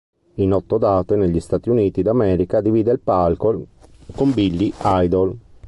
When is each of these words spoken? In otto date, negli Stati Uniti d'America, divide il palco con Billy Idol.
In 0.41 0.51
otto 0.51 0.79
date, 0.79 1.15
negli 1.15 1.39
Stati 1.39 1.69
Uniti 1.69 2.01
d'America, 2.01 2.59
divide 2.59 2.91
il 2.91 2.99
palco 3.01 3.67
con 4.15 4.33
Billy 4.33 4.73
Idol. 4.83 5.37